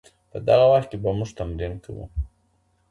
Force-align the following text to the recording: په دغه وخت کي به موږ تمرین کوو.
په 0.31 0.37
دغه 0.47 0.65
وخت 0.71 0.87
کي 0.91 0.97
به 1.03 1.09
موږ 1.17 1.29
تمرین 1.39 1.73
کوو. 1.83 2.05